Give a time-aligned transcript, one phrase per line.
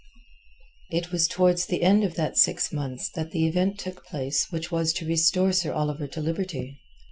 [0.89, 4.71] It was towards the end of that six months that the event took place which
[4.71, 6.79] was to restore Sir Oliver to liberty.